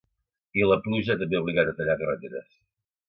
I 0.61 0.65
la 0.71 0.77
pluja 0.87 1.17
també 1.19 1.39
ha 1.39 1.43
obligat 1.45 1.69
a 1.73 1.77
tallar 1.83 1.97
carreteres. 2.01 2.49